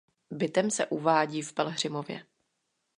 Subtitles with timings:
[0.31, 2.25] Bytem se uvádí v Pelhřimově.